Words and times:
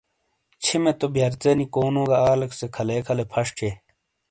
چھمے 0.63 0.91
تو 0.99 1.05
بیئرژ 1.13 1.41
ینی 1.51 1.65
کونو 1.73 2.03
گہ 2.09 2.17
آلیکسے 2.31 2.67
کھلے 2.75 2.97
کھلے 3.05 3.25
فش 3.31 3.47
تھئیے۔ 3.55 3.71